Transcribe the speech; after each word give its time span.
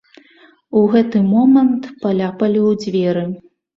У 0.79 0.81
гэты 0.95 1.21
момант 1.33 1.83
паляпалі 2.07 2.59
ў 2.69 2.71
дзверы. 2.85 3.23